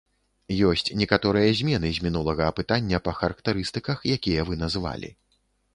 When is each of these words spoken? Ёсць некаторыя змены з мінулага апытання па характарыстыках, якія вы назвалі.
Ёсць 0.69 0.87
некаторыя 1.01 1.51
змены 1.59 1.91
з 1.97 2.07
мінулага 2.07 2.43
апытання 2.55 3.01
па 3.09 3.17
характарыстыках, 3.21 3.97
якія 4.17 4.41
вы 4.51 4.63
назвалі. 4.65 5.09